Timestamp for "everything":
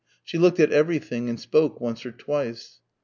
0.71-1.29